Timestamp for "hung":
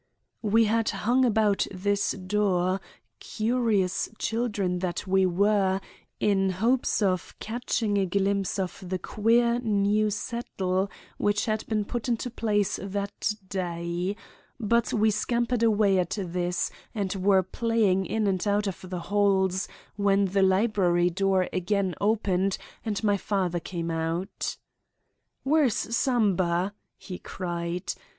0.89-1.23